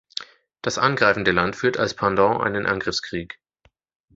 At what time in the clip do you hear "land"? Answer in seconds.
1.29-1.55